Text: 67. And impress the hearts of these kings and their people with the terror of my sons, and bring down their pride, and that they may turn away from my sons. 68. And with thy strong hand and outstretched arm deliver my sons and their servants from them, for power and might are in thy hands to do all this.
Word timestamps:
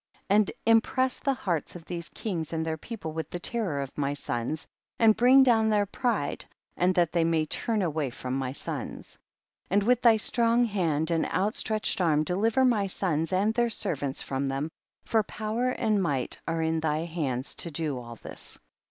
67. 0.31 0.35
And 0.35 0.51
impress 0.65 1.19
the 1.19 1.33
hearts 1.35 1.75
of 1.75 1.85
these 1.85 2.09
kings 2.09 2.51
and 2.53 2.65
their 2.65 2.75
people 2.75 3.11
with 3.11 3.29
the 3.29 3.37
terror 3.37 3.81
of 3.81 3.95
my 3.99 4.15
sons, 4.15 4.65
and 4.97 5.15
bring 5.15 5.43
down 5.43 5.69
their 5.69 5.85
pride, 5.85 6.43
and 6.75 6.95
that 6.95 7.11
they 7.11 7.23
may 7.23 7.45
turn 7.45 7.83
away 7.83 8.09
from 8.09 8.35
my 8.35 8.51
sons. 8.51 9.09
68. 9.65 9.67
And 9.69 9.83
with 9.83 10.01
thy 10.01 10.17
strong 10.17 10.63
hand 10.63 11.11
and 11.11 11.27
outstretched 11.27 12.01
arm 12.01 12.23
deliver 12.23 12.65
my 12.65 12.87
sons 12.87 13.31
and 13.31 13.53
their 13.53 13.69
servants 13.69 14.23
from 14.23 14.47
them, 14.47 14.71
for 15.05 15.21
power 15.21 15.69
and 15.69 16.01
might 16.01 16.39
are 16.47 16.63
in 16.63 16.79
thy 16.79 17.01
hands 17.05 17.53
to 17.53 17.69
do 17.69 17.99
all 17.99 18.15
this. 18.15 18.57